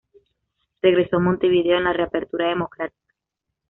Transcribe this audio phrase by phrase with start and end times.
[0.81, 3.13] Regresó a Montevideo en la reapertura democrática.